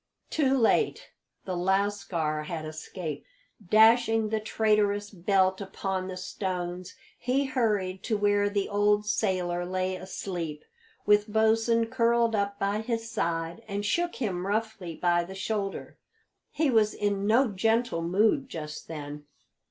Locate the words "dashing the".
3.69-4.39